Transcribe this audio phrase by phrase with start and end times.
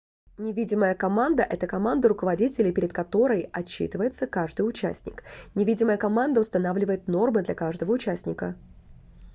[0.39, 7.53] невидимая команда- это команда руководителей перед которой отчитывается каждый участник невидимая команда устанавливает нормы для
[7.53, 8.55] каждого участника